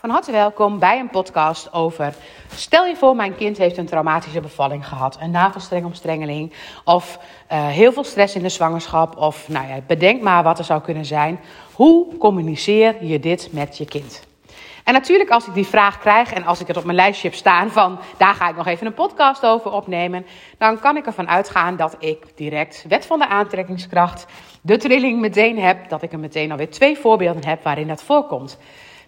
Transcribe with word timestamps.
Van 0.00 0.10
harte 0.10 0.32
welkom 0.32 0.78
bij 0.78 0.98
een 0.98 1.10
podcast 1.10 1.72
over. 1.72 2.14
Stel 2.54 2.84
je 2.84 2.96
voor, 2.96 3.16
mijn 3.16 3.36
kind 3.36 3.58
heeft 3.58 3.76
een 3.76 3.86
traumatische 3.86 4.40
bevalling 4.40 4.88
gehad, 4.88 5.18
een 5.20 5.30
navelstrengomstrengeling 5.30 6.52
of 6.84 7.18
uh, 7.52 7.66
heel 7.66 7.92
veel 7.92 8.04
stress 8.04 8.34
in 8.34 8.42
de 8.42 8.48
zwangerschap. 8.48 9.16
Of 9.16 9.48
nou 9.48 9.68
ja, 9.68 9.80
bedenk 9.86 10.22
maar 10.22 10.42
wat 10.42 10.58
er 10.58 10.64
zou 10.64 10.82
kunnen 10.82 11.04
zijn. 11.04 11.40
Hoe 11.72 12.16
communiceer 12.16 13.04
je 13.04 13.20
dit 13.20 13.48
met 13.52 13.78
je 13.78 13.84
kind? 13.84 14.26
En 14.84 14.92
natuurlijk, 14.92 15.30
als 15.30 15.46
ik 15.46 15.54
die 15.54 15.66
vraag 15.66 15.98
krijg 15.98 16.32
en 16.32 16.44
als 16.44 16.60
ik 16.60 16.66
het 16.66 16.76
op 16.76 16.84
mijn 16.84 16.96
lijstje 16.96 17.28
heb 17.28 17.36
staan 17.36 17.70
van 17.70 17.98
daar 18.16 18.34
ga 18.34 18.48
ik 18.48 18.56
nog 18.56 18.66
even 18.66 18.86
een 18.86 18.94
podcast 18.94 19.46
over 19.46 19.70
opnemen, 19.70 20.26
dan 20.58 20.80
kan 20.80 20.96
ik 20.96 21.06
ervan 21.06 21.28
uitgaan 21.28 21.76
dat 21.76 21.96
ik 21.98 22.24
direct 22.34 22.84
wet 22.88 23.06
van 23.06 23.18
de 23.18 23.28
aantrekkingskracht, 23.28 24.26
de 24.60 24.76
trilling 24.76 25.20
meteen 25.20 25.58
heb, 25.58 25.88
dat 25.88 26.02
ik 26.02 26.12
er 26.12 26.18
meteen 26.18 26.50
alweer 26.50 26.70
twee 26.70 26.98
voorbeelden 26.98 27.46
heb 27.46 27.62
waarin 27.62 27.88
dat 27.88 28.02
voorkomt. 28.02 28.58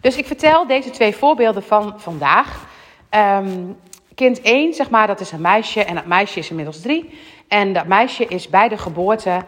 Dus 0.01 0.17
ik 0.17 0.27
vertel 0.27 0.67
deze 0.67 0.91
twee 0.91 1.17
voorbeelden 1.17 1.63
van 1.63 1.95
vandaag. 1.97 2.67
Um, 3.11 3.77
kind 4.15 4.41
1, 4.41 4.75
zeg 4.75 4.91
maar, 4.91 5.07
dat 5.07 5.21
is 5.21 5.33
een 5.33 5.41
meisje 5.41 5.85
en 5.85 5.95
dat 5.95 6.07
meisje 6.07 6.39
is 6.39 6.51
inmiddels 6.51 6.81
drie. 6.81 7.19
En 7.49 7.73
dat 7.73 7.87
meisje 7.87 8.27
is 8.27 8.49
bij 8.49 8.69
de 8.69 8.79
geboorte, 8.79 9.45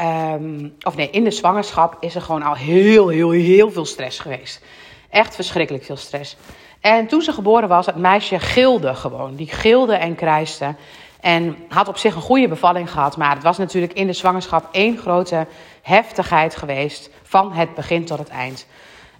um, 0.00 0.74
of 0.82 0.96
nee, 0.96 1.10
in 1.10 1.24
de 1.24 1.30
zwangerschap 1.30 1.96
is 2.00 2.14
er 2.14 2.20
gewoon 2.20 2.42
al 2.42 2.54
heel, 2.54 3.08
heel, 3.08 3.30
heel 3.30 3.70
veel 3.70 3.84
stress 3.84 4.18
geweest. 4.18 4.64
Echt 5.10 5.34
verschrikkelijk 5.34 5.84
veel 5.84 5.96
stress. 5.96 6.36
En 6.80 7.06
toen 7.06 7.22
ze 7.22 7.32
geboren 7.32 7.68
was, 7.68 7.86
het 7.86 7.96
meisje 7.96 8.38
gilde 8.38 8.94
gewoon. 8.94 9.34
Die 9.34 9.48
gilde 9.48 9.94
en 9.94 10.14
krijste. 10.14 10.74
En 11.20 11.56
had 11.68 11.88
op 11.88 11.96
zich 11.96 12.14
een 12.14 12.20
goede 12.20 12.48
bevalling 12.48 12.90
gehad. 12.90 13.16
Maar 13.16 13.34
het 13.34 13.42
was 13.42 13.58
natuurlijk 13.58 13.92
in 13.92 14.06
de 14.06 14.12
zwangerschap 14.12 14.68
één 14.72 14.98
grote 14.98 15.46
heftigheid 15.82 16.56
geweest. 16.56 17.10
Van 17.22 17.52
het 17.52 17.74
begin 17.74 18.04
tot 18.04 18.18
het 18.18 18.28
eind. 18.28 18.66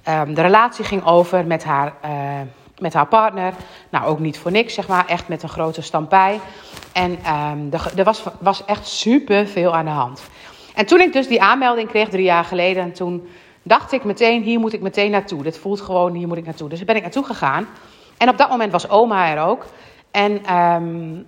Um, 0.08 0.34
de 0.34 0.42
relatie 0.42 0.84
ging 0.84 1.04
over 1.04 1.46
met 1.46 1.64
haar, 1.64 1.92
uh, 2.04 2.10
met 2.78 2.94
haar 2.94 3.06
partner. 3.06 3.52
Nou, 3.90 4.06
ook 4.06 4.18
niet 4.18 4.38
voor 4.38 4.50
niks, 4.50 4.74
zeg 4.74 4.88
maar. 4.88 5.06
Echt 5.06 5.28
met 5.28 5.42
een 5.42 5.48
grote 5.48 5.82
stampij. 5.82 6.40
En 6.92 7.10
um, 7.10 7.68
er 7.96 8.04
was, 8.04 8.22
was 8.38 8.64
echt 8.64 8.86
super 8.86 9.46
veel 9.46 9.74
aan 9.74 9.84
de 9.84 9.90
hand. 9.90 10.22
En 10.74 10.86
toen 10.86 11.00
ik 11.00 11.12
dus 11.12 11.28
die 11.28 11.42
aanmelding 11.42 11.88
kreeg 11.88 12.08
drie 12.08 12.24
jaar 12.24 12.44
geleden, 12.44 12.92
toen 12.92 13.28
dacht 13.62 13.92
ik 13.92 14.04
meteen, 14.04 14.42
hier 14.42 14.58
moet 14.58 14.72
ik 14.72 14.80
meteen 14.80 15.10
naartoe. 15.10 15.42
Dit 15.42 15.58
voelt 15.58 15.80
gewoon, 15.80 16.14
hier 16.14 16.28
moet 16.28 16.36
ik 16.36 16.44
naartoe. 16.44 16.68
Dus 16.68 16.78
daar 16.78 16.86
ben 16.86 16.96
ik 16.96 17.02
naartoe 17.02 17.24
gegaan. 17.24 17.66
En 18.16 18.28
op 18.28 18.38
dat 18.38 18.50
moment 18.50 18.72
was 18.72 18.88
oma 18.88 19.30
er 19.30 19.42
ook. 19.42 19.66
En 20.10 20.56
um, 20.56 21.26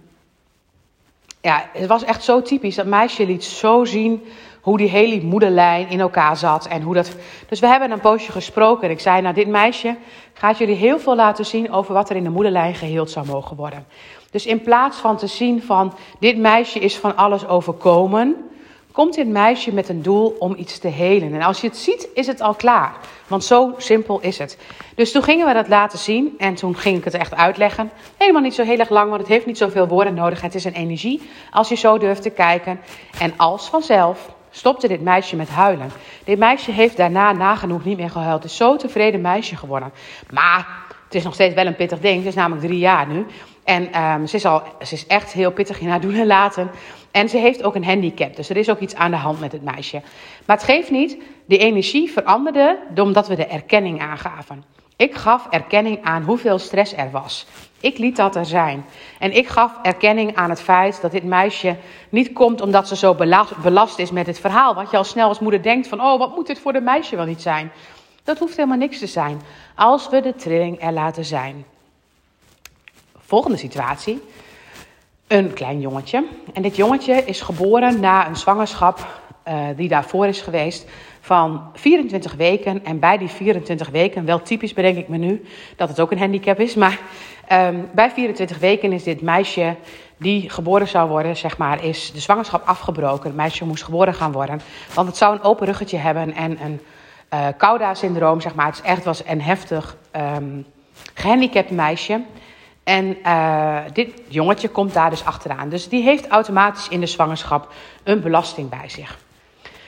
ja, 1.47 1.69
het 1.72 1.86
was 1.86 2.05
echt 2.05 2.25
zo 2.25 2.42
typisch. 2.42 2.75
Dat 2.75 2.86
meisje 2.86 3.27
liet 3.27 3.44
zo 3.44 3.84
zien 3.84 4.27
hoe 4.61 4.78
die 4.78 4.89
hele 4.89 5.22
moederlijn 5.22 5.88
in 5.88 6.00
elkaar 6.00 6.36
zat. 6.36 6.66
En 6.66 6.83
hoe 6.83 6.94
dat... 6.94 7.16
Dus 7.48 7.61
we 7.61 7.66
hebben 7.66 7.91
een 7.91 8.00
poosje 8.00 8.33
gesproken. 8.33 8.84
En 8.84 8.91
ik 8.91 9.00
zei, 9.00 9.20
nou 9.20 9.34
dit 9.34 9.48
meisje 9.48 9.97
gaat 10.33 10.58
jullie 10.58 10.75
heel 10.75 10.98
veel 10.98 11.14
laten 11.14 11.47
zien 11.47 11.72
over 11.72 11.94
wat 11.94 12.11
er 12.11 12.16
in 12.16 12.25
de 12.25 12.30
moederlijn 12.30 12.75
geheeld 12.75 13.11
zou 13.11 13.27
mogen 13.27 13.56
worden. 13.56 13.86
Dus 14.30 14.47
in 14.47 14.61
plaats 14.61 14.97
van 14.97 15.16
te 15.16 15.27
zien 15.27 15.62
van 15.62 15.94
dit 16.19 16.38
meisje 16.38 16.78
is 16.78 16.97
van 16.97 17.16
alles 17.16 17.47
overkomen, 17.47 18.36
komt 18.97 19.14
dit 19.14 19.28
meisje 19.28 19.72
met 19.72 19.89
een 19.89 20.02
doel 20.02 20.36
om 20.39 20.55
iets 20.58 20.78
te 20.78 20.89
helen. 20.89 21.34
En 21.34 21.42
als 21.42 21.61
je 21.61 21.66
het 21.66 21.77
ziet, 21.77 22.08
is 22.14 22.27
het 22.27 22.41
al 22.41 22.55
klaar. 22.55 22.97
Want 23.27 23.44
zo 23.44 23.75
simpel 23.77 24.20
is 24.20 24.38
het. 24.38 24.58
Dus 24.94 25.12
toen 25.12 25.22
gingen 25.22 25.47
we 25.47 25.53
dat 25.53 25.69
laten 25.69 25.98
zien 25.98 26.34
en 26.38 26.55
toen 26.55 26.77
ging 26.77 26.98
ik 26.98 27.05
het 27.05 27.14
echt 27.14 27.34
uitleggen. 27.34 27.91
Helemaal 28.16 28.42
niet 28.42 28.55
zo 28.55 28.62
heel 28.62 28.78
erg 28.78 28.91
lang, 28.91 29.08
want 29.08 29.20
het 29.20 29.30
heeft 29.30 29.47
niet 29.47 29.58
zoveel 29.58 29.88
woorden 29.88 30.14
nodig. 30.14 30.41
Het 30.41 30.55
is 30.55 30.64
een 30.64 30.72
energie 30.72 31.30
als 31.50 31.69
je 31.69 31.75
zo 31.75 31.98
durft 31.98 32.22
te 32.22 32.30
kijken. 32.30 32.80
En 33.20 33.33
als 33.36 33.69
vanzelf 33.69 34.36
stopte 34.50 34.89
dit 34.89 35.00
meisje 35.00 35.36
met 35.36 35.48
huilen. 35.48 35.91
Dit 36.25 36.39
meisje 36.39 36.70
heeft 36.70 36.97
daarna 36.97 37.33
nagenoeg 37.33 37.84
niet 37.84 37.98
meer 37.98 38.11
gehuild. 38.11 38.44
Is 38.44 38.56
zo 38.56 38.77
tevreden 38.77 39.20
meisje 39.20 39.56
geworden. 39.56 39.92
Maar 40.30 40.66
het 41.05 41.14
is 41.14 41.25
nog 41.25 41.34
steeds 41.34 41.55
wel 41.55 41.66
een 41.66 41.77
pittig 41.77 42.00
ding. 42.00 42.16
Het 42.16 42.27
is 42.27 42.34
namelijk 42.34 42.66
drie 42.66 42.78
jaar 42.78 43.06
nu. 43.06 43.27
En 43.64 44.03
um, 44.03 44.27
ze, 44.27 44.36
is 44.36 44.44
al, 44.44 44.62
ze 44.83 44.94
is 44.94 45.06
echt 45.06 45.33
heel 45.33 45.53
pittig 45.53 45.80
in 45.80 45.88
haar 45.88 46.00
doen 46.00 46.14
en 46.14 46.27
laten. 46.27 46.70
En 47.11 47.28
ze 47.28 47.36
heeft 47.36 47.62
ook 47.62 47.75
een 47.75 47.84
handicap. 47.84 48.37
Dus 48.37 48.48
er 48.50 48.56
is 48.56 48.71
ook 48.71 48.81
iets 48.81 48.94
aan 48.94 49.10
de 49.10 49.16
hand 49.16 49.41
met 49.41 49.53
het 49.53 49.62
meisje. 49.62 50.03
Maar 50.47 50.56
het 50.56 50.65
geeft 50.65 50.91
niet. 50.91 51.19
De 51.47 51.59
energie 51.59 52.12
veranderde 52.12 52.78
omdat 52.94 53.28
we 53.28 53.37
de 53.37 53.47
erkenning 53.47 54.00
aangaven. 54.00 54.65
Ik 54.97 55.15
gaf 55.15 55.47
erkenning 55.50 56.03
aan 56.03 56.22
hoeveel 56.22 56.59
stress 56.59 56.97
er 56.97 57.10
was. 57.10 57.47
Ik 57.81 57.98
liet 57.98 58.16
dat 58.16 58.37
er 58.37 58.47
zijn. 58.47 58.84
En 59.19 59.37
ik 59.37 59.48
gaf 59.48 59.72
erkenning 59.82 60.37
aan 60.37 60.50
het 60.50 60.60
feit 60.60 61.00
dat 61.00 61.10
dit 61.10 61.25
meisje 61.25 61.76
niet 62.09 62.32
komt 62.32 62.60
omdat 62.60 62.88
ze 62.88 62.97
zo 62.97 63.16
belast 63.62 63.98
is 63.98 64.10
met 64.10 64.26
het 64.26 64.41
verhaal. 64.41 64.75
Wat 64.75 64.91
je 64.91 64.97
al 64.97 65.04
snel 65.04 65.28
als 65.28 65.38
moeder 65.38 65.62
denkt 65.62 65.88
van, 65.88 66.00
oh, 66.00 66.19
wat 66.19 66.34
moet 66.34 66.47
dit 66.47 66.59
voor 66.59 66.72
de 66.72 66.81
meisje 66.81 67.16
wel 67.16 67.25
niet 67.25 67.42
zijn? 67.42 67.72
Dat 68.25 68.38
hoeft 68.38 68.56
helemaal 68.56 68.78
niks 68.78 68.98
te 68.98 69.06
zijn. 69.06 69.41
Als 69.75 70.09
we 70.09 70.20
de 70.20 70.34
trilling 70.34 70.82
er 70.82 70.92
laten 70.92 71.25
zijn. 71.25 71.65
Volgende 73.19 73.56
situatie. 73.56 74.22
Een 75.26 75.53
klein 75.53 75.81
jongetje. 75.81 76.25
En 76.53 76.62
dit 76.62 76.76
jongetje 76.76 77.25
is 77.25 77.41
geboren 77.41 78.00
na 78.00 78.28
een 78.28 78.36
zwangerschap 78.36 79.06
uh, 79.49 79.67
die 79.77 79.89
daarvoor 79.89 80.27
is 80.27 80.41
geweest 80.41 80.87
van 81.21 81.71
24 81.75 82.34
weken. 82.34 82.84
En 82.84 82.99
bij 82.99 83.19
die 83.19 83.29
24 83.29 83.89
weken, 83.89 84.25
wel 84.25 84.43
typisch 84.43 84.73
bedenk 84.73 84.97
ik 84.97 85.09
me 85.09 85.17
nu 85.17 85.45
dat 85.77 85.89
het 85.89 86.01
ook 86.01 86.11
een 86.11 86.19
handicap 86.19 86.61
is. 86.61 86.75
Maar 86.75 86.99
um, 87.53 87.89
bij 87.95 88.11
24 88.11 88.59
weken 88.59 88.93
is 88.93 89.03
dit 89.03 89.21
meisje 89.21 89.77
die 90.17 90.51
geboren 90.51 90.89
zou 90.89 91.09
worden, 91.09 91.37
zeg 91.37 91.59
maar, 91.59 91.84
is 91.84 92.12
de 92.12 92.21
zwangerschap 92.21 92.67
afgebroken. 92.67 93.27
Het 93.27 93.37
meisje 93.37 93.65
moest 93.65 93.84
geboren 93.84 94.15
gaan 94.15 94.33
worden. 94.33 94.61
Want 94.95 95.09
het 95.09 95.17
zou 95.17 95.34
een 95.34 95.43
open 95.43 95.67
ruggetje 95.67 95.97
hebben 95.97 96.34
en 96.34 96.63
een 96.63 96.81
uh, 97.34 97.47
Cauda-syndroom, 97.59 98.41
zeg 98.41 98.55
maar. 98.55 98.67
Het 98.67 98.81
echt 98.81 99.05
was 99.05 99.23
een 99.27 99.43
heftig 99.43 99.97
um, 100.37 100.67
gehandicapt 101.15 101.71
meisje. 101.71 102.21
En 102.84 103.17
uh, 103.23 103.78
dit 103.93 104.23
jongetje 104.28 104.69
komt 104.69 104.95
daar 104.95 105.11
dus 105.11 105.25
achteraan. 105.25 105.69
Dus 105.69 105.89
die 105.89 106.03
heeft 106.03 106.28
automatisch 106.28 106.89
in 106.89 107.01
de 107.01 107.07
zwangerschap 107.07 107.73
een 108.05 108.21
belasting 108.21 108.69
bij 108.69 108.89
zich. 108.89 109.19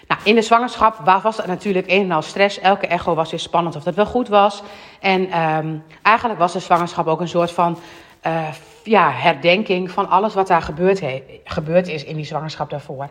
Nou, 0.08 0.20
in 0.24 0.34
de 0.34 0.42
zwangerschap 0.42 1.20
was 1.22 1.36
het 1.36 1.46
natuurlijk 1.46 1.86
een 1.90 2.02
en 2.02 2.12
al 2.12 2.22
stress. 2.22 2.60
Elke 2.60 2.86
echo 2.86 3.14
was 3.14 3.30
weer 3.30 3.40
spannend 3.40 3.76
of 3.76 3.82
dat 3.82 3.94
wel 3.94 4.06
goed 4.06 4.28
was. 4.28 4.62
En 5.00 5.40
um, 5.40 5.84
eigenlijk 6.02 6.38
was 6.38 6.52
de 6.52 6.58
zwangerschap 6.58 7.06
ook 7.06 7.20
een 7.20 7.28
soort 7.28 7.52
van 7.52 7.78
uh, 8.26 8.48
ja, 8.82 9.10
herdenking 9.10 9.90
van 9.90 10.08
alles 10.08 10.34
wat 10.34 10.46
daar 10.46 10.62
gebeurd, 10.62 11.02
gebeurd 11.44 11.88
is 11.88 12.04
in 12.04 12.16
die 12.16 12.24
zwangerschap 12.24 12.70
daarvoor. 12.70 13.08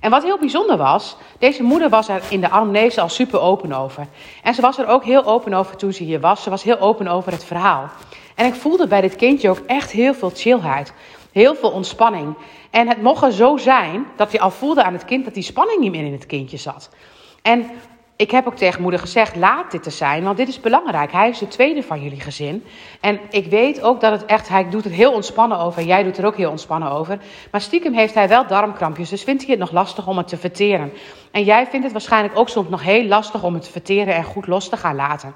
En 0.00 0.10
wat 0.10 0.22
heel 0.22 0.38
bijzonder 0.38 0.76
was, 0.76 1.16
deze 1.38 1.62
moeder 1.62 1.88
was 1.88 2.08
er 2.08 2.22
in 2.28 2.40
de 2.40 2.50
anamnese 2.50 3.00
al 3.00 3.08
super 3.08 3.40
open 3.40 3.72
over. 3.72 4.06
En 4.42 4.54
ze 4.54 4.60
was 4.60 4.78
er 4.78 4.86
ook 4.86 5.04
heel 5.04 5.24
open 5.24 5.54
over 5.54 5.76
toen 5.76 5.92
ze 5.92 6.02
hier 6.02 6.20
was. 6.20 6.42
Ze 6.42 6.50
was 6.50 6.62
heel 6.62 6.78
open 6.78 7.08
over 7.08 7.32
het 7.32 7.44
verhaal. 7.44 7.90
En 8.34 8.46
ik 8.46 8.54
voelde 8.54 8.86
bij 8.86 9.00
dit 9.00 9.16
kindje 9.16 9.50
ook 9.50 9.62
echt 9.66 9.90
heel 9.90 10.14
veel 10.14 10.30
chillheid. 10.34 10.92
Heel 11.38 11.54
veel 11.54 11.70
ontspanning. 11.70 12.34
En 12.70 12.88
het 12.88 13.02
mocht 13.02 13.22
er 13.22 13.32
zo 13.32 13.56
zijn 13.56 14.06
dat 14.16 14.32
je 14.32 14.40
al 14.40 14.50
voelde 14.50 14.82
aan 14.82 14.92
het 14.92 15.04
kind 15.04 15.24
dat 15.24 15.34
die 15.34 15.42
spanning 15.42 15.80
niet 15.80 15.90
meer 15.90 16.04
in 16.04 16.12
het 16.12 16.26
kindje 16.26 16.56
zat. 16.56 16.90
En 17.42 17.70
ik 18.16 18.30
heb 18.30 18.46
ook 18.46 18.56
tegen 18.56 18.82
moeder 18.82 19.00
gezegd: 19.00 19.36
laat 19.36 19.70
dit 19.70 19.86
er 19.86 19.92
zijn, 19.92 20.24
want 20.24 20.36
dit 20.36 20.48
is 20.48 20.60
belangrijk. 20.60 21.12
Hij 21.12 21.28
is 21.28 21.38
de 21.38 21.48
tweede 21.48 21.82
van 21.82 22.02
jullie 22.02 22.20
gezin. 22.20 22.64
En 23.00 23.20
ik 23.30 23.46
weet 23.46 23.82
ook 23.82 24.00
dat 24.00 24.12
het 24.12 24.24
echt, 24.24 24.48
hij 24.48 24.68
doet 24.70 24.84
het 24.84 24.92
heel 24.92 25.12
ontspannen 25.12 25.58
over. 25.58 25.82
Jij 25.82 26.02
doet 26.02 26.18
er 26.18 26.26
ook 26.26 26.36
heel 26.36 26.50
ontspannen 26.50 26.90
over. 26.90 27.18
Maar 27.50 27.60
stiekem 27.60 27.94
heeft 27.94 28.14
hij 28.14 28.28
wel 28.28 28.46
darmkrampjes, 28.46 29.08
dus 29.08 29.22
vindt 29.22 29.42
hij 29.42 29.50
het 29.50 29.60
nog 29.60 29.72
lastig 29.72 30.06
om 30.06 30.16
het 30.16 30.28
te 30.28 30.36
verteren. 30.36 30.92
En 31.30 31.44
jij 31.44 31.66
vindt 31.66 31.84
het 31.84 31.92
waarschijnlijk 31.92 32.38
ook 32.38 32.48
soms 32.48 32.68
nog 32.68 32.82
heel 32.82 33.04
lastig 33.04 33.42
om 33.42 33.54
het 33.54 33.62
te 33.62 33.70
verteren 33.70 34.14
en 34.14 34.24
goed 34.24 34.46
los 34.46 34.68
te 34.68 34.76
gaan 34.76 34.96
laten. 34.96 35.34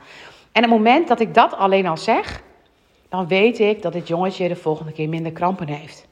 En 0.52 0.62
het 0.62 0.70
moment 0.70 1.08
dat 1.08 1.20
ik 1.20 1.34
dat 1.34 1.56
alleen 1.56 1.86
al 1.86 1.96
zeg, 1.96 2.42
dan 3.12 3.26
weet 3.26 3.58
ik 3.58 3.82
dat 3.82 3.92
dit 3.92 4.08
jongetje 4.08 4.48
de 4.48 4.56
volgende 4.56 4.92
keer 4.92 5.08
minder 5.08 5.32
krampen 5.32 5.68
heeft. 5.68 6.06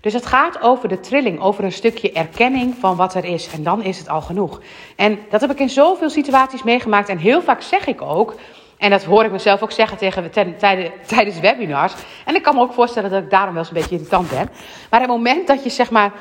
Dus 0.00 0.12
het 0.12 0.26
gaat 0.26 0.62
over 0.62 0.88
de 0.88 1.00
trilling, 1.00 1.40
over 1.40 1.64
een 1.64 1.72
stukje 1.72 2.12
erkenning 2.12 2.74
van 2.80 2.96
wat 2.96 3.14
er 3.14 3.24
is. 3.24 3.50
En 3.52 3.62
dan 3.62 3.82
is 3.82 3.98
het 3.98 4.08
al 4.08 4.20
genoeg. 4.20 4.60
En 4.96 5.18
dat 5.30 5.40
heb 5.40 5.50
ik 5.50 5.60
in 5.60 5.68
zoveel 5.68 6.10
situaties 6.10 6.62
meegemaakt. 6.62 7.08
En 7.08 7.18
heel 7.18 7.42
vaak 7.42 7.62
zeg 7.62 7.86
ik 7.86 8.02
ook, 8.02 8.34
en 8.76 8.90
dat 8.90 9.04
hoor 9.04 9.24
ik 9.24 9.30
mezelf 9.30 9.62
ook 9.62 9.72
zeggen 9.72 9.98
tegen, 9.98 10.56
tijdens 11.06 11.40
webinars. 11.40 11.94
En 12.24 12.34
ik 12.34 12.42
kan 12.42 12.54
me 12.54 12.60
ook 12.60 12.72
voorstellen 12.72 13.10
dat 13.10 13.22
ik 13.22 13.30
daarom 13.30 13.54
wel 13.54 13.62
eens 13.62 13.72
een 13.72 13.80
beetje 13.80 13.96
irritant 13.96 14.30
ben. 14.30 14.50
Maar 14.90 15.00
het 15.00 15.08
moment 15.08 15.46
dat 15.46 15.64
je 15.64 15.70
zeg 15.70 15.90
maar 15.90 16.12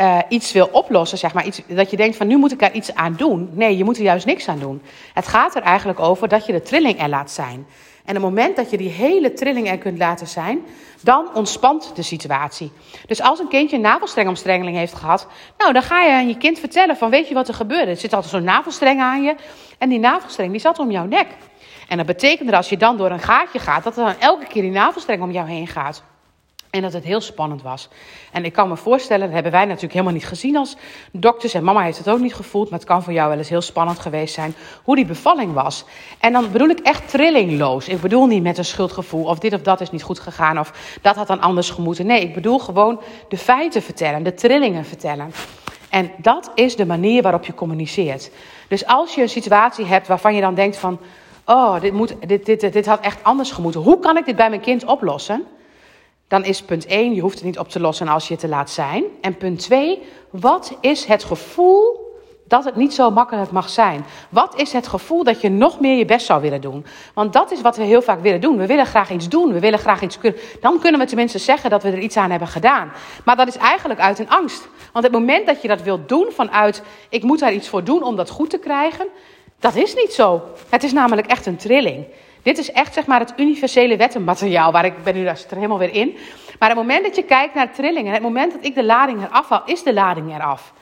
uh, 0.00 0.18
iets 0.28 0.52
wil 0.52 0.68
oplossen, 0.72 1.18
zeg 1.18 1.34
maar, 1.34 1.46
iets, 1.46 1.60
dat 1.66 1.90
je 1.90 1.96
denkt 1.96 2.16
van 2.16 2.26
nu 2.26 2.36
moet 2.36 2.52
ik 2.52 2.58
daar 2.58 2.72
iets 2.72 2.94
aan 2.94 3.14
doen. 3.16 3.50
Nee, 3.52 3.76
je 3.76 3.84
moet 3.84 3.96
er 3.96 4.02
juist 4.02 4.26
niks 4.26 4.48
aan 4.48 4.58
doen. 4.58 4.82
Het 5.14 5.26
gaat 5.26 5.56
er 5.56 5.62
eigenlijk 5.62 6.00
over 6.00 6.28
dat 6.28 6.46
je 6.46 6.52
de 6.52 6.62
trilling 6.62 7.02
er 7.02 7.08
laat 7.08 7.30
zijn. 7.30 7.66
En 8.04 8.14
het 8.14 8.22
moment 8.22 8.56
dat 8.56 8.70
je 8.70 8.76
die 8.76 8.90
hele 8.90 9.32
trilling 9.32 9.68
er 9.68 9.78
kunt 9.78 9.98
laten 9.98 10.26
zijn, 10.26 10.60
dan 11.02 11.34
ontspant 11.34 11.92
de 11.94 12.02
situatie. 12.02 12.72
Dus 13.06 13.22
als 13.22 13.38
een 13.38 13.48
kindje 13.48 13.78
navelstrengomstrengeling 13.78 14.76
heeft 14.76 14.94
gehad, 14.94 15.26
nou, 15.58 15.72
dan 15.72 15.82
ga 15.82 16.02
je 16.02 16.12
aan 16.12 16.28
je 16.28 16.36
kind 16.36 16.58
vertellen 16.58 16.96
van 16.96 17.10
weet 17.10 17.28
je 17.28 17.34
wat 17.34 17.48
er 17.48 17.54
gebeurde. 17.54 17.90
Er 17.90 17.96
zit 17.96 18.12
altijd 18.12 18.32
zo'n 18.32 18.44
navelstreng 18.44 19.00
aan 19.00 19.22
je 19.22 19.34
en 19.78 19.88
die 19.88 19.98
navelstreng 19.98 20.50
die 20.50 20.60
zat 20.60 20.78
om 20.78 20.90
jouw 20.90 21.06
nek. 21.06 21.26
En 21.88 21.96
dat 21.96 22.06
betekent 22.06 22.48
dat 22.48 22.56
als 22.56 22.68
je 22.68 22.76
dan 22.76 22.96
door 22.96 23.10
een 23.10 23.20
gaatje 23.20 23.58
gaat, 23.58 23.84
dat 23.84 23.96
er 23.96 24.04
dan 24.04 24.18
elke 24.18 24.46
keer 24.46 24.62
die 24.62 24.70
navelstreng 24.70 25.22
om 25.22 25.30
jou 25.30 25.48
heen 25.48 25.66
gaat. 25.66 26.02
En 26.76 26.82
dat 26.82 26.92
het 26.92 27.04
heel 27.04 27.20
spannend 27.20 27.62
was. 27.62 27.88
En 28.32 28.44
ik 28.44 28.52
kan 28.52 28.68
me 28.68 28.76
voorstellen, 28.76 29.24
dat 29.24 29.34
hebben 29.34 29.52
wij 29.52 29.64
natuurlijk 29.64 29.92
helemaal 29.92 30.12
niet 30.12 30.26
gezien 30.26 30.56
als 30.56 30.76
dokters. 31.12 31.54
En 31.54 31.64
mama 31.64 31.82
heeft 31.82 31.98
het 31.98 32.08
ook 32.08 32.18
niet 32.18 32.34
gevoeld. 32.34 32.70
Maar 32.70 32.78
het 32.78 32.88
kan 32.88 33.02
voor 33.02 33.12
jou 33.12 33.28
wel 33.28 33.38
eens 33.38 33.48
heel 33.48 33.60
spannend 33.60 33.98
geweest 33.98 34.34
zijn 34.34 34.54
hoe 34.82 34.96
die 34.96 35.06
bevalling 35.06 35.52
was. 35.52 35.84
En 36.20 36.32
dan 36.32 36.52
bedoel 36.52 36.68
ik 36.68 36.78
echt 36.78 37.08
trillingloos. 37.08 37.88
Ik 37.88 38.00
bedoel 38.00 38.26
niet 38.26 38.42
met 38.42 38.58
een 38.58 38.64
schuldgevoel 38.64 39.24
of 39.24 39.38
dit 39.38 39.52
of 39.52 39.62
dat 39.62 39.80
is 39.80 39.90
niet 39.90 40.02
goed 40.02 40.18
gegaan 40.18 40.58
of 40.58 40.98
dat 41.02 41.16
had 41.16 41.26
dan 41.26 41.40
anders 41.40 41.70
gemoeten. 41.70 42.06
Nee, 42.06 42.20
ik 42.20 42.34
bedoel 42.34 42.58
gewoon 42.58 43.00
de 43.28 43.38
feiten 43.38 43.82
vertellen, 43.82 44.22
de 44.22 44.34
trillingen 44.34 44.84
vertellen. 44.84 45.32
En 45.90 46.10
dat 46.16 46.50
is 46.54 46.76
de 46.76 46.86
manier 46.86 47.22
waarop 47.22 47.44
je 47.44 47.54
communiceert. 47.54 48.30
Dus 48.68 48.86
als 48.86 49.14
je 49.14 49.22
een 49.22 49.28
situatie 49.28 49.84
hebt 49.84 50.06
waarvan 50.06 50.34
je 50.34 50.40
dan 50.40 50.54
denkt 50.54 50.76
van... 50.76 50.98
Oh, 51.44 51.80
dit, 51.80 51.92
moet, 51.92 52.14
dit, 52.26 52.46
dit, 52.46 52.72
dit 52.72 52.86
had 52.86 53.00
echt 53.00 53.24
anders 53.24 53.50
gemoeten. 53.50 53.80
Hoe 53.80 53.98
kan 53.98 54.16
ik 54.16 54.24
dit 54.24 54.36
bij 54.36 54.48
mijn 54.48 54.60
kind 54.60 54.84
oplossen? 54.84 55.46
Dan 56.28 56.44
is 56.44 56.62
punt 56.62 56.86
1, 56.86 57.14
je 57.14 57.20
hoeft 57.20 57.34
het 57.34 57.44
niet 57.44 57.58
op 57.58 57.68
te 57.68 57.80
lossen 57.80 58.08
als 58.08 58.26
je 58.26 58.32
het 58.32 58.42
te 58.42 58.48
laat 58.48 58.70
zijn. 58.70 59.04
En 59.20 59.36
punt 59.36 59.58
2, 59.58 60.02
wat 60.30 60.76
is 60.80 61.04
het 61.04 61.24
gevoel 61.24 62.04
dat 62.48 62.64
het 62.64 62.76
niet 62.76 62.94
zo 62.94 63.10
makkelijk 63.10 63.50
mag 63.50 63.68
zijn? 63.68 64.04
Wat 64.28 64.60
is 64.60 64.72
het 64.72 64.86
gevoel 64.86 65.24
dat 65.24 65.40
je 65.40 65.48
nog 65.48 65.80
meer 65.80 65.96
je 65.96 66.04
best 66.04 66.26
zou 66.26 66.42
willen 66.42 66.60
doen? 66.60 66.86
Want 67.14 67.32
dat 67.32 67.52
is 67.52 67.60
wat 67.60 67.76
we 67.76 67.82
heel 67.82 68.02
vaak 68.02 68.20
willen 68.20 68.40
doen. 68.40 68.56
We 68.56 68.66
willen 68.66 68.86
graag 68.86 69.10
iets 69.10 69.28
doen, 69.28 69.52
we 69.52 69.60
willen 69.60 69.78
graag 69.78 70.02
iets 70.02 70.18
kunnen. 70.18 70.40
Dan 70.60 70.78
kunnen 70.80 71.00
we 71.00 71.06
tenminste 71.06 71.38
zeggen 71.38 71.70
dat 71.70 71.82
we 71.82 71.90
er 71.90 71.98
iets 71.98 72.16
aan 72.16 72.30
hebben 72.30 72.48
gedaan. 72.48 72.92
Maar 73.24 73.36
dat 73.36 73.48
is 73.48 73.56
eigenlijk 73.56 74.00
uit 74.00 74.18
een 74.18 74.30
angst. 74.30 74.68
Want 74.92 75.04
het 75.04 75.14
moment 75.14 75.46
dat 75.46 75.62
je 75.62 75.68
dat 75.68 75.82
wilt 75.82 76.08
doen 76.08 76.26
vanuit 76.30 76.82
ik 77.08 77.22
moet 77.22 77.38
daar 77.38 77.52
iets 77.52 77.68
voor 77.68 77.84
doen 77.84 78.02
om 78.02 78.16
dat 78.16 78.30
goed 78.30 78.50
te 78.50 78.58
krijgen, 78.58 79.06
dat 79.58 79.74
is 79.74 79.94
niet 79.94 80.12
zo. 80.12 80.42
Het 80.68 80.82
is 80.82 80.92
namelijk 80.92 81.26
echt 81.26 81.46
een 81.46 81.56
trilling. 81.56 82.06
Dit 82.46 82.58
is 82.58 82.72
echt 82.72 82.94
zeg 82.94 83.06
maar 83.06 83.20
het 83.20 83.32
universele 83.36 83.96
wettenmateriaal, 83.96 84.72
waar 84.72 84.84
ik 84.84 85.02
ben 85.04 85.14
nu 85.14 85.24
daar 85.24 85.40
er 85.50 85.56
helemaal 85.56 85.78
weer 85.78 85.94
in. 85.94 86.16
Maar 86.58 86.68
het 86.68 86.78
moment 86.78 87.04
dat 87.04 87.16
je 87.16 87.22
kijkt 87.22 87.54
naar 87.54 87.72
trillingen, 87.72 88.12
het 88.12 88.22
moment 88.22 88.52
dat 88.52 88.64
ik 88.64 88.74
de 88.74 88.84
lading 88.84 89.24
eraf 89.24 89.48
haal, 89.48 89.62
is 89.64 89.82
de 89.82 89.94
lading 89.94 90.34
eraf. 90.34 90.72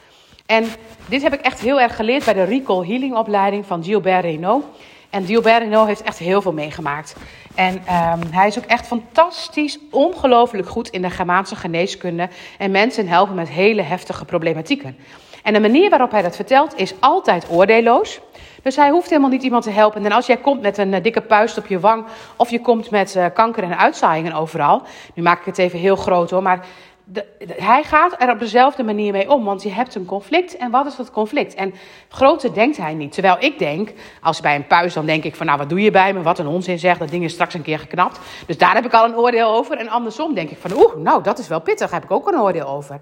En 0.46 0.64
dit 1.06 1.22
heb 1.22 1.32
ik 1.32 1.40
echt 1.40 1.60
heel 1.60 1.80
erg 1.80 1.96
geleerd 1.96 2.24
bij 2.24 2.34
de 2.34 2.44
Recall 2.44 2.86
Healing 2.86 3.16
opleiding 3.16 3.66
van 3.66 3.84
Gilbert 3.84 4.24
Renault. 4.24 4.64
En 5.10 5.26
Gilbert 5.26 5.58
Renault 5.58 5.86
heeft 5.86 6.02
echt 6.02 6.18
heel 6.18 6.42
veel 6.42 6.52
meegemaakt. 6.52 7.16
En 7.54 7.74
um, 7.74 8.20
hij 8.30 8.46
is 8.46 8.58
ook 8.58 8.64
echt 8.64 8.86
fantastisch, 8.86 9.78
ongelooflijk 9.90 10.68
goed 10.68 10.88
in 10.88 11.02
de 11.02 11.10
Germaanse 11.10 11.56
geneeskunde. 11.56 12.28
En 12.58 12.70
mensen 12.70 13.08
helpen 13.08 13.34
met 13.34 13.48
hele 13.48 13.82
heftige 13.82 14.24
problematieken. 14.24 14.96
En 15.42 15.52
de 15.52 15.60
manier 15.60 15.90
waarop 15.90 16.10
hij 16.10 16.22
dat 16.22 16.36
vertelt 16.36 16.76
is 16.76 16.94
altijd 17.00 17.46
oordeelloos. 17.50 18.20
Dus 18.64 18.76
hij 18.76 18.90
hoeft 18.90 19.08
helemaal 19.08 19.30
niet 19.30 19.42
iemand 19.42 19.64
te 19.64 19.70
helpen. 19.70 20.04
En 20.04 20.12
als 20.12 20.26
jij 20.26 20.36
komt 20.36 20.60
met 20.60 20.78
een 20.78 20.94
eh, 20.94 21.02
dikke 21.02 21.20
puist 21.20 21.58
op 21.58 21.66
je 21.66 21.80
wang, 21.80 22.04
of 22.36 22.50
je 22.50 22.60
komt 22.60 22.90
met 22.90 23.14
uh, 23.16 23.26
kanker 23.34 23.62
en 23.62 23.78
uitzaaiingen 23.78 24.32
overal. 24.32 24.82
Nu 25.14 25.22
maak 25.22 25.38
ik 25.38 25.44
het 25.44 25.58
even 25.58 25.78
heel 25.78 25.96
groot 25.96 26.30
hoor, 26.30 26.42
maar 26.42 26.66
de, 27.04 27.24
hij 27.56 27.82
gaat 27.82 28.22
er 28.22 28.30
op 28.30 28.38
dezelfde 28.38 28.82
manier 28.82 29.12
mee 29.12 29.30
om, 29.30 29.44
want 29.44 29.62
je 29.62 29.70
hebt 29.70 29.94
een 29.94 30.04
conflict. 30.04 30.56
En 30.56 30.70
wat 30.70 30.86
is 30.86 30.96
dat 30.96 31.10
conflict? 31.10 31.54
En 31.54 31.74
groter 32.08 32.54
denkt 32.54 32.76
hij 32.76 32.94
niet. 32.94 33.12
Terwijl 33.12 33.36
ik 33.38 33.58
denk, 33.58 33.92
als 34.20 34.40
bij 34.40 34.54
een 34.54 34.66
puis, 34.66 34.94
dan 34.94 35.06
denk 35.06 35.24
ik 35.24 35.36
van, 35.36 35.46
nou, 35.46 35.58
wat 35.58 35.68
doe 35.68 35.80
je 35.80 35.90
bij 35.90 36.12
me? 36.12 36.22
Wat 36.22 36.38
een 36.38 36.46
onzin 36.46 36.78
zeg, 36.78 36.98
dat 36.98 37.08
ding 37.10 37.24
is 37.24 37.32
straks 37.32 37.54
een 37.54 37.62
keer 37.62 37.78
geknapt. 37.78 38.18
Dus 38.46 38.58
daar 38.58 38.74
heb 38.74 38.84
ik 38.84 38.92
al 38.92 39.04
een 39.04 39.16
oordeel 39.16 39.48
over. 39.48 39.76
En 39.76 39.88
andersom 39.88 40.34
denk 40.34 40.50
ik 40.50 40.58
van, 40.58 40.72
oeh, 40.72 40.94
nou, 40.96 41.22
dat 41.22 41.38
is 41.38 41.48
wel 41.48 41.60
pittig, 41.60 41.90
daar 41.90 42.00
heb 42.00 42.10
ik 42.10 42.16
ook 42.16 42.28
een 42.28 42.40
oordeel 42.40 42.66
over. 42.66 43.00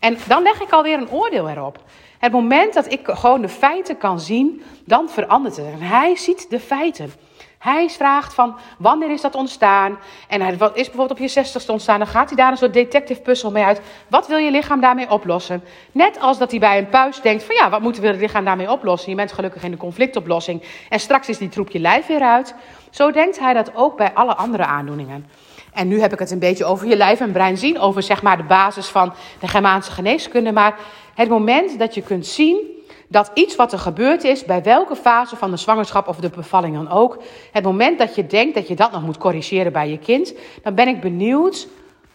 En 0.00 0.16
dan 0.26 0.42
leg 0.42 0.60
ik 0.60 0.70
alweer 0.70 0.98
een 0.98 1.10
oordeel 1.10 1.48
erop. 1.48 1.78
Het 2.18 2.32
moment 2.32 2.74
dat 2.74 2.92
ik 2.92 3.00
gewoon 3.04 3.40
de 3.40 3.48
feiten 3.48 3.98
kan 3.98 4.20
zien, 4.20 4.62
dan 4.84 5.08
verandert 5.08 5.56
het. 5.56 5.66
En 5.66 5.80
hij 5.80 6.16
ziet 6.16 6.50
de 6.50 6.60
feiten. 6.60 7.12
Hij 7.58 7.90
vraagt 7.90 8.34
van 8.34 8.56
wanneer 8.78 9.10
is 9.10 9.20
dat 9.20 9.34
ontstaan? 9.34 9.98
En 10.28 10.40
hij 10.40 10.52
is 10.52 10.58
bijvoorbeeld 10.58 11.10
op 11.10 11.18
je 11.18 11.28
zestigste 11.28 11.72
ontstaan. 11.72 11.98
Dan 11.98 12.08
gaat 12.08 12.28
hij 12.28 12.36
daar 12.36 12.50
een 12.50 12.56
soort 12.56 12.72
detective 12.72 13.20
puzzel 13.20 13.50
mee 13.50 13.64
uit. 13.64 13.80
Wat 14.08 14.26
wil 14.26 14.36
je 14.36 14.50
lichaam 14.50 14.80
daarmee 14.80 15.10
oplossen? 15.10 15.64
Net 15.92 16.20
als 16.20 16.38
dat 16.38 16.50
hij 16.50 16.60
bij 16.60 16.78
een 16.78 16.88
puis 16.88 17.20
denkt 17.20 17.42
van 17.42 17.54
ja, 17.54 17.70
wat 17.70 17.80
moeten 17.80 18.02
we 18.02 18.08
het 18.08 18.20
lichaam 18.20 18.44
daarmee 18.44 18.70
oplossen? 18.70 19.10
Je 19.10 19.16
bent 19.16 19.32
gelukkig 19.32 19.62
in 19.62 19.70
de 19.70 19.76
conflictoplossing. 19.76 20.62
En 20.88 21.00
straks 21.00 21.28
is 21.28 21.38
die 21.38 21.48
troep 21.48 21.70
je 21.70 21.78
lijf 21.78 22.06
weer 22.06 22.22
uit. 22.22 22.54
Zo 22.90 23.10
denkt 23.10 23.38
hij 23.38 23.54
dat 23.54 23.74
ook 23.74 23.96
bij 23.96 24.12
alle 24.14 24.34
andere 24.34 24.64
aandoeningen. 24.64 25.26
En 25.72 25.88
nu 25.88 26.00
heb 26.00 26.12
ik 26.12 26.18
het 26.18 26.30
een 26.30 26.38
beetje 26.38 26.64
over 26.64 26.88
je 26.88 26.96
lijf 26.96 27.20
en 27.20 27.32
brein 27.32 27.58
zien, 27.58 27.78
over 27.78 28.02
zeg 28.02 28.22
maar 28.22 28.36
de 28.36 28.42
basis 28.42 28.86
van 28.86 29.12
de 29.40 29.48
Germaanse 29.48 29.90
geneeskunde. 29.90 30.52
Maar 30.52 30.78
het 31.14 31.28
moment 31.28 31.78
dat 31.78 31.94
je 31.94 32.02
kunt 32.02 32.26
zien 32.26 32.76
dat 33.08 33.30
iets 33.34 33.56
wat 33.56 33.72
er 33.72 33.78
gebeurd 33.78 34.24
is, 34.24 34.44
bij 34.44 34.62
welke 34.62 34.96
fase 34.96 35.36
van 35.36 35.50
de 35.50 35.56
zwangerschap 35.56 36.08
of 36.08 36.16
de 36.16 36.30
bevalling 36.30 36.74
dan 36.74 36.90
ook, 36.90 37.18
het 37.52 37.64
moment 37.64 37.98
dat 37.98 38.14
je 38.14 38.26
denkt 38.26 38.54
dat 38.54 38.68
je 38.68 38.74
dat 38.74 38.92
nog 38.92 39.02
moet 39.02 39.18
corrigeren 39.18 39.72
bij 39.72 39.90
je 39.90 39.98
kind, 39.98 40.34
dan 40.62 40.74
ben 40.74 40.88
ik 40.88 41.00
benieuwd 41.00 41.68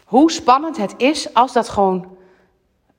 hoe 0.05 0.31
spannend 0.31 0.77
het 0.77 0.93
is 0.97 1.33
als 1.33 1.53
dat 1.53 1.69
gewoon 1.69 2.07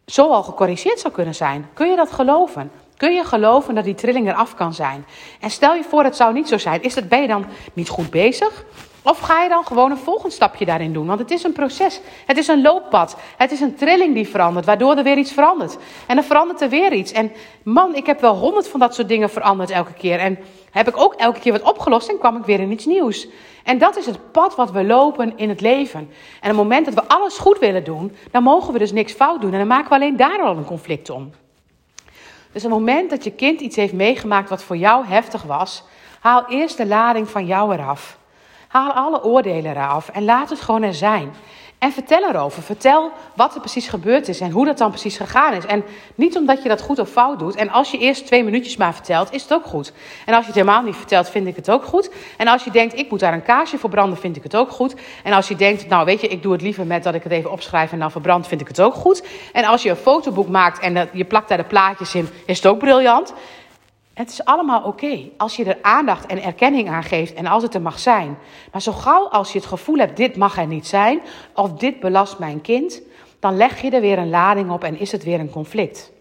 zo 0.06 0.30
al 0.30 0.42
gecorrigeerd 0.42 1.00
zou 1.00 1.14
kunnen 1.14 1.34
zijn. 1.34 1.68
Kun 1.74 1.90
je 1.90 1.96
dat 1.96 2.12
geloven? 2.12 2.70
Kun 2.96 3.14
je 3.14 3.24
geloven 3.24 3.74
dat 3.74 3.84
die 3.84 3.94
trilling 3.94 4.28
eraf 4.28 4.54
kan 4.54 4.74
zijn? 4.74 5.06
En 5.40 5.50
stel 5.50 5.74
je 5.74 5.82
voor, 5.82 6.04
het 6.04 6.16
zou 6.16 6.32
niet 6.32 6.48
zo 6.48 6.58
zijn. 6.58 6.82
Is 6.82 6.94
dat, 6.94 7.08
ben 7.08 7.20
je 7.20 7.28
dan 7.28 7.46
niet 7.72 7.88
goed 7.88 8.10
bezig? 8.10 8.64
Of 9.04 9.18
ga 9.18 9.42
je 9.42 9.48
dan 9.48 9.64
gewoon 9.66 9.90
een 9.90 9.96
volgend 9.96 10.32
stapje 10.32 10.64
daarin 10.64 10.92
doen? 10.92 11.06
Want 11.06 11.18
het 11.18 11.30
is 11.30 11.42
een 11.42 11.52
proces. 11.52 12.00
Het 12.26 12.36
is 12.36 12.48
een 12.48 12.62
looppad. 12.62 13.16
Het 13.36 13.52
is 13.52 13.60
een 13.60 13.74
trilling 13.74 14.14
die 14.14 14.28
verandert, 14.28 14.66
waardoor 14.66 14.96
er 14.96 15.02
weer 15.02 15.18
iets 15.18 15.32
verandert. 15.32 15.76
En 16.06 16.14
dan 16.14 16.24
verandert 16.24 16.60
er 16.60 16.68
weer 16.68 16.92
iets. 16.92 17.12
En 17.12 17.32
man, 17.62 17.94
ik 17.94 18.06
heb 18.06 18.20
wel 18.20 18.36
honderd 18.36 18.68
van 18.68 18.80
dat 18.80 18.94
soort 18.94 19.08
dingen 19.08 19.30
veranderd 19.30 19.70
elke 19.70 19.92
keer. 19.92 20.18
En 20.18 20.38
heb 20.70 20.88
ik 20.88 20.96
ook 20.96 21.14
elke 21.14 21.40
keer 21.40 21.52
wat 21.52 21.62
opgelost 21.62 22.08
en 22.08 22.18
kwam 22.18 22.36
ik 22.36 22.44
weer 22.44 22.60
in 22.60 22.72
iets 22.72 22.86
nieuws. 22.86 23.28
En 23.64 23.78
dat 23.78 23.96
is 23.96 24.06
het 24.06 24.32
pad 24.32 24.54
wat 24.54 24.70
we 24.70 24.84
lopen 24.84 25.32
in 25.36 25.48
het 25.48 25.60
leven. 25.60 26.00
En 26.00 26.06
op 26.50 26.56
het 26.56 26.56
moment 26.56 26.84
dat 26.84 26.94
we 26.94 27.04
alles 27.06 27.38
goed 27.38 27.58
willen 27.58 27.84
doen, 27.84 28.16
dan 28.30 28.42
mogen 28.42 28.72
we 28.72 28.78
dus 28.78 28.92
niks 28.92 29.12
fout 29.12 29.40
doen. 29.40 29.52
En 29.52 29.58
dan 29.58 29.66
maken 29.66 29.88
we 29.88 29.94
alleen 29.94 30.16
daar 30.16 30.42
al 30.42 30.56
een 30.56 30.64
conflict 30.64 31.10
om. 31.10 31.30
Dus 32.52 32.64
op 32.64 32.70
het 32.70 32.80
moment 32.80 33.10
dat 33.10 33.24
je 33.24 33.30
kind 33.30 33.60
iets 33.60 33.76
heeft 33.76 33.92
meegemaakt 33.92 34.48
wat 34.48 34.62
voor 34.62 34.76
jou 34.76 35.06
heftig 35.06 35.42
was, 35.42 35.84
haal 36.20 36.44
eerst 36.48 36.76
de 36.76 36.86
lading 36.86 37.28
van 37.28 37.46
jou 37.46 37.72
eraf. 37.72 38.18
Haal 38.74 38.92
alle 38.92 39.24
oordelen 39.24 39.70
eraf 39.70 40.08
en 40.08 40.24
laat 40.24 40.50
het 40.50 40.60
gewoon 40.60 40.82
er 40.82 40.94
zijn. 40.94 41.32
En 41.78 41.92
vertel 41.92 42.28
erover. 42.28 42.62
Vertel 42.62 43.10
wat 43.34 43.54
er 43.54 43.60
precies 43.60 43.88
gebeurd 43.88 44.28
is 44.28 44.40
en 44.40 44.50
hoe 44.50 44.64
dat 44.64 44.78
dan 44.78 44.90
precies 44.90 45.16
gegaan 45.16 45.52
is. 45.52 45.66
En 45.66 45.84
niet 46.14 46.36
omdat 46.36 46.62
je 46.62 46.68
dat 46.68 46.80
goed 46.80 46.98
of 46.98 47.08
fout 47.08 47.38
doet. 47.38 47.54
En 47.54 47.70
als 47.70 47.90
je 47.90 47.98
eerst 47.98 48.26
twee 48.26 48.44
minuutjes 48.44 48.76
maar 48.76 48.94
vertelt, 48.94 49.32
is 49.32 49.42
het 49.42 49.52
ook 49.52 49.64
goed. 49.64 49.92
En 50.26 50.34
als 50.34 50.40
je 50.40 50.46
het 50.46 50.60
helemaal 50.60 50.82
niet 50.82 50.96
vertelt, 50.96 51.30
vind 51.30 51.46
ik 51.46 51.56
het 51.56 51.70
ook 51.70 51.84
goed. 51.84 52.10
En 52.36 52.48
als 52.48 52.64
je 52.64 52.70
denkt, 52.70 52.98
ik 52.98 53.10
moet 53.10 53.20
daar 53.20 53.32
een 53.32 53.42
kaarsje 53.42 53.78
voor 53.78 53.90
branden, 53.90 54.18
vind 54.18 54.36
ik 54.36 54.42
het 54.42 54.56
ook 54.56 54.70
goed. 54.70 54.94
En 55.22 55.32
als 55.32 55.48
je 55.48 55.56
denkt, 55.56 55.88
nou 55.88 56.04
weet 56.04 56.20
je, 56.20 56.28
ik 56.28 56.42
doe 56.42 56.52
het 56.52 56.62
liever 56.62 56.86
met 56.86 57.02
dat 57.02 57.14
ik 57.14 57.22
het 57.22 57.32
even 57.32 57.50
opschrijf 57.50 57.92
en 57.92 57.98
dan 57.98 58.10
verbrand, 58.10 58.46
vind 58.46 58.60
ik 58.60 58.68
het 58.68 58.80
ook 58.80 58.94
goed. 58.94 59.22
En 59.52 59.64
als 59.64 59.82
je 59.82 59.90
een 59.90 59.96
fotoboek 59.96 60.48
maakt 60.48 60.78
en 60.78 61.08
je 61.12 61.24
plakt 61.24 61.48
daar 61.48 61.58
de 61.58 61.64
plaatjes 61.64 62.14
in, 62.14 62.28
is 62.46 62.56
het 62.56 62.66
ook 62.66 62.78
briljant. 62.78 63.34
Het 64.14 64.30
is 64.30 64.44
allemaal 64.44 64.82
oké 64.82 65.28
als 65.36 65.56
je 65.56 65.64
er 65.64 65.78
aandacht 65.82 66.26
en 66.26 66.42
erkenning 66.42 66.88
aan 66.88 67.02
geeft 67.02 67.34
en 67.34 67.46
als 67.46 67.62
het 67.62 67.74
er 67.74 67.82
mag 67.82 67.98
zijn. 67.98 68.38
Maar 68.72 68.82
zo 68.82 68.92
gauw 68.92 69.28
als 69.28 69.52
je 69.52 69.58
het 69.58 69.68
gevoel 69.68 69.96
hebt, 69.96 70.16
dit 70.16 70.36
mag 70.36 70.58
er 70.58 70.66
niet 70.66 70.86
zijn, 70.86 71.20
of 71.54 71.72
dit 71.72 72.00
belast 72.00 72.38
mijn 72.38 72.60
kind, 72.60 73.02
dan 73.38 73.56
leg 73.56 73.80
je 73.80 73.90
er 73.90 74.00
weer 74.00 74.18
een 74.18 74.30
lading 74.30 74.70
op 74.70 74.84
en 74.84 74.98
is 74.98 75.12
het 75.12 75.24
weer 75.24 75.40
een 75.40 75.50
conflict. 75.50 76.12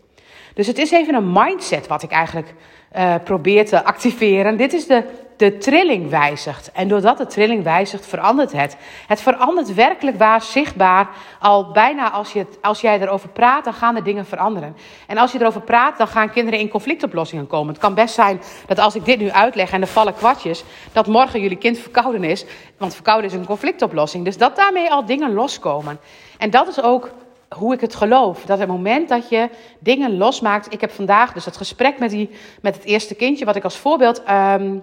Dus 0.54 0.68
het 0.68 0.78
is 0.78 0.92
even 0.92 1.16
een 1.16 1.32
mindset 1.32 1.88
wat 1.88 2.04
ik 2.04 2.12
eigenlijk 2.12 2.54
uh, 2.96 3.16
probeer 3.24 3.66
te 3.66 3.84
activeren. 3.84 4.58
Dit 4.58 4.74
is 4.74 4.88
de 4.88 5.04
de 5.38 5.58
trilling 5.58 6.10
wijzigt. 6.10 6.72
En 6.72 6.88
doordat 6.88 7.18
de 7.18 7.26
trilling 7.26 7.64
wijzigt, 7.64 8.06
verandert 8.06 8.52
het. 8.52 8.78
Het 9.08 9.22
verandert 9.22 9.74
werkelijk 9.74 10.18
waar, 10.18 10.42
zichtbaar. 10.42 11.10
Al 11.40 11.72
bijna 11.72 12.12
als, 12.12 12.34
je 12.34 12.46
als 12.62 12.82
jij 12.82 13.02
erover 13.02 13.30
praat, 13.30 13.64
dan 13.64 13.74
gaan 13.74 13.96
de 13.96 14.02
dingen 14.02 14.26
veranderen. 14.26 14.76
En 15.08 15.18
als 15.18 15.32
je 15.32 15.40
erover 15.42 15.62
praat, 15.62 15.98
dan 15.98 16.08
gaan 16.08 16.32
kinderen 16.32 16.60
in 16.60 16.70
conflictoplossingen 16.70 17.48
komen. 17.48 17.74
Het 17.74 17.82
kan 17.82 17.94
best 17.94 18.16
zijn 18.16 18.42
dat 18.68 18.80
als 18.80 18.96
ik 18.96 19.06
dit 19.06 19.20
nu 19.20 19.32
uitleg 19.32 19.72
en 19.72 19.82
er 19.82 19.88
vallen 19.88 20.14
kwartjes, 20.14 20.64
dat 20.92 21.08
morgen 21.08 21.42
jullie 21.42 21.58
kind 21.58 21.78
verkouden 21.78 22.24
is. 22.24 22.46
Want 22.78 22.94
verkouden 22.94 23.30
is 23.30 23.36
een 23.36 23.46
conflictoplossing. 23.46 24.26
Dus 24.26 24.38
dat 24.38 24.56
daarmee 24.56 24.92
al 24.92 25.06
dingen 25.06 25.34
loskomen. 25.34 26.00
En 26.38 26.50
dat 26.50 26.68
is 26.68 26.82
ook 26.82 27.12
hoe 27.54 27.74
ik 27.74 27.82
het 27.82 27.96
geloof. 27.96 28.42
Dat 28.46 28.60
het 28.60 28.68
moment 28.68 29.10
dat 29.10 29.30
je 29.30 29.50
dingen 29.80 30.18
losmaakt. 30.18 30.74
Ik 30.74 30.82
heb 30.82 30.92
vandaag 30.92 31.34
dus 31.34 31.46
het 31.46 31.58
gesprek 31.58 32.00
met, 32.00 32.10
die, 32.10 32.30
met 32.62 32.76
het 32.76 32.84
eerste 32.84 33.16
kindje, 33.16 33.46
wat 33.46 33.56
ik 33.56 33.64
als 33.64 33.78
voorbeeld 33.78 34.24
um, 34.30 34.80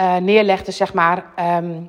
uh, 0.00 0.16
neerlegde, 0.16 0.72
zeg 0.72 0.94
maar. 0.94 1.24
Um, 1.38 1.88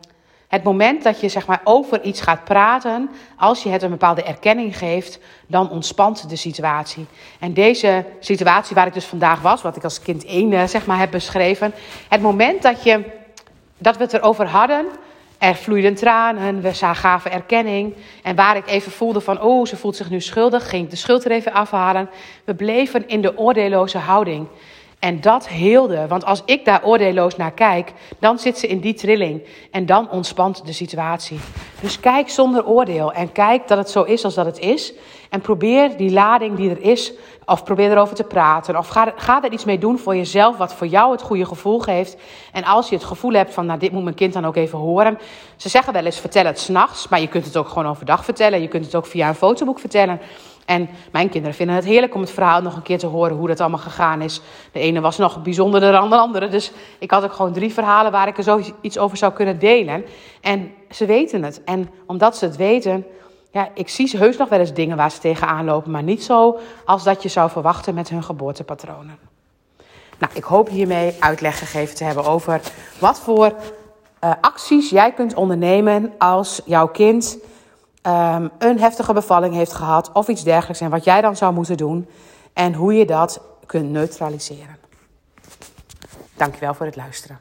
het 0.51 0.63
moment 0.63 1.03
dat 1.03 1.19
je 1.19 1.29
zeg 1.29 1.47
maar, 1.47 1.61
over 1.63 2.01
iets 2.01 2.21
gaat 2.21 2.43
praten, 2.43 3.09
als 3.37 3.63
je 3.63 3.69
het 3.69 3.81
een 3.81 3.89
bepaalde 3.89 4.23
erkenning 4.23 4.77
geeft, 4.77 5.19
dan 5.47 5.69
ontspant 5.69 6.29
de 6.29 6.35
situatie. 6.35 7.05
En 7.39 7.53
deze 7.53 8.05
situatie 8.19 8.75
waar 8.75 8.87
ik 8.87 8.93
dus 8.93 9.05
vandaag 9.05 9.41
was, 9.41 9.61
wat 9.61 9.75
ik 9.75 9.83
als 9.83 10.01
kind 10.01 10.25
1 10.25 10.51
uh, 10.51 10.63
zeg 10.63 10.85
maar, 10.85 10.97
heb 10.97 11.11
beschreven. 11.11 11.73
Het 12.07 12.21
moment 12.21 12.61
dat, 12.61 12.83
je, 12.83 13.03
dat 13.77 13.97
we 13.97 14.03
het 14.03 14.13
erover 14.13 14.47
hadden, 14.47 14.85
er 15.37 15.55
vloeiden 15.55 15.95
tranen, 15.95 16.61
we 16.61 16.73
gaven 16.73 17.31
erkenning. 17.31 17.93
En 18.23 18.35
waar 18.35 18.55
ik 18.55 18.67
even 18.67 18.91
voelde 18.91 19.21
van, 19.21 19.41
oh, 19.41 19.65
ze 19.65 19.77
voelt 19.77 19.95
zich 19.95 20.09
nu 20.09 20.21
schuldig, 20.21 20.69
ging 20.69 20.83
ik 20.83 20.89
de 20.89 20.95
schuld 20.95 21.25
er 21.25 21.31
even 21.31 21.53
afhalen. 21.53 22.09
We 22.43 22.55
bleven 22.55 23.07
in 23.07 23.21
de 23.21 23.37
oordeelloze 23.37 23.97
houding. 23.97 24.47
En 25.01 25.21
dat 25.21 25.47
heelde. 25.47 26.07
Want 26.07 26.25
als 26.25 26.41
ik 26.45 26.65
daar 26.65 26.83
oordeelloos 26.83 27.35
naar 27.35 27.51
kijk, 27.51 27.93
dan 28.19 28.39
zit 28.39 28.57
ze 28.57 28.67
in 28.67 28.79
die 28.79 28.93
trilling. 28.93 29.41
En 29.71 29.85
dan 29.85 30.09
ontspant 30.09 30.65
de 30.65 30.73
situatie. 30.73 31.39
Dus 31.79 31.99
kijk 31.99 32.29
zonder 32.29 32.65
oordeel. 32.65 33.13
En 33.13 33.31
kijk 33.31 33.67
dat 33.67 33.77
het 33.77 33.89
zo 33.89 34.03
is 34.03 34.23
als 34.23 34.33
dat 34.33 34.45
het 34.45 34.59
is. 34.59 34.93
En 35.29 35.41
probeer 35.41 35.97
die 35.97 36.11
lading 36.11 36.55
die 36.55 36.69
er 36.69 36.81
is, 36.81 37.13
of 37.45 37.63
probeer 37.63 37.91
erover 37.91 38.15
te 38.15 38.23
praten. 38.23 38.77
Of 38.77 38.87
ga, 38.87 39.13
ga 39.15 39.43
er 39.43 39.51
iets 39.51 39.65
mee 39.65 39.77
doen 39.77 39.99
voor 39.99 40.15
jezelf, 40.15 40.57
wat 40.57 40.73
voor 40.73 40.87
jou 40.87 41.11
het 41.11 41.21
goede 41.21 41.45
gevoel 41.45 41.79
geeft. 41.79 42.17
En 42.51 42.63
als 42.63 42.89
je 42.89 42.95
het 42.95 43.03
gevoel 43.03 43.33
hebt 43.33 43.53
van, 43.53 43.65
nou 43.65 43.79
dit 43.79 43.91
moet 43.91 44.03
mijn 44.03 44.15
kind 44.15 44.33
dan 44.33 44.45
ook 44.45 44.55
even 44.55 44.77
horen. 44.77 45.19
Ze 45.55 45.69
zeggen 45.69 45.93
wel 45.93 46.05
eens, 46.05 46.19
vertel 46.19 46.45
het 46.45 46.59
s'nachts. 46.59 47.07
Maar 47.07 47.21
je 47.21 47.27
kunt 47.27 47.45
het 47.45 47.57
ook 47.57 47.67
gewoon 47.67 47.87
overdag 47.87 48.25
vertellen. 48.25 48.61
Je 48.61 48.67
kunt 48.67 48.85
het 48.85 48.95
ook 48.95 49.05
via 49.05 49.27
een 49.27 49.35
fotoboek 49.35 49.79
vertellen. 49.79 50.19
En 50.71 50.89
mijn 51.11 51.29
kinderen 51.29 51.55
vinden 51.55 51.75
het 51.75 51.85
heerlijk 51.85 52.15
om 52.15 52.21
het 52.21 52.31
verhaal 52.31 52.61
nog 52.61 52.75
een 52.75 52.81
keer 52.81 52.99
te 52.99 53.07
horen 53.07 53.37
hoe 53.37 53.47
dat 53.47 53.59
allemaal 53.59 53.79
gegaan 53.79 54.21
is. 54.21 54.41
De 54.71 54.79
ene 54.79 55.01
was 55.01 55.17
nog 55.17 55.41
bijzonderder 55.41 55.91
dan 55.91 56.09
de 56.09 56.17
andere. 56.17 56.47
Dus 56.47 56.71
ik 56.99 57.11
had 57.11 57.23
ook 57.23 57.33
gewoon 57.33 57.53
drie 57.53 57.73
verhalen 57.73 58.11
waar 58.11 58.27
ik 58.27 58.37
er 58.37 58.43
zo 58.43 58.61
iets 58.81 58.97
over 58.97 59.17
zou 59.17 59.33
kunnen 59.33 59.59
delen. 59.59 60.05
En 60.41 60.71
ze 60.89 61.05
weten 61.05 61.43
het. 61.43 61.63
En 61.63 61.89
omdat 62.05 62.37
ze 62.37 62.45
het 62.45 62.55
weten, 62.55 63.05
ja, 63.51 63.69
ik 63.73 63.89
zie 63.89 64.17
heus 64.17 64.37
nog 64.37 64.49
wel 64.49 64.59
eens 64.59 64.73
dingen 64.73 64.97
waar 64.97 65.11
ze 65.11 65.19
tegenaan 65.19 65.65
lopen. 65.65 65.91
Maar 65.91 66.03
niet 66.03 66.23
zo 66.23 66.59
als 66.85 67.03
dat 67.03 67.23
je 67.23 67.29
zou 67.29 67.49
verwachten 67.49 67.93
met 67.93 68.09
hun 68.09 68.23
geboortepatronen. 68.23 69.17
Nou, 70.17 70.31
ik 70.33 70.43
hoop 70.43 70.69
hiermee 70.69 71.15
uitleg 71.19 71.59
gegeven 71.59 71.95
te 71.95 72.03
hebben 72.03 72.25
over 72.25 72.61
wat 72.99 73.19
voor 73.19 73.45
uh, 74.23 74.31
acties 74.41 74.89
jij 74.89 75.11
kunt 75.11 75.33
ondernemen 75.33 76.13
als 76.17 76.61
jouw 76.65 76.87
kind 76.87 77.37
um, 78.07 78.51
een 78.57 78.79
heftige 78.79 79.13
bevalling 79.13 79.53
heeft 79.53 79.73
gehad 79.73 80.11
of 80.11 80.27
iets 80.27 80.43
dergelijks 80.43 80.81
en 80.81 80.89
wat 80.89 81.03
jij 81.03 81.21
dan 81.21 81.35
zou 81.35 81.53
moeten 81.53 81.77
doen 81.77 82.09
en 82.53 82.73
hoe 82.73 82.93
je 82.93 83.05
dat 83.05 83.41
kunt 83.65 83.89
neutraliseren. 83.89 84.77
Dankjewel 86.37 86.73
voor 86.73 86.85
het 86.85 86.95
luisteren. 86.95 87.39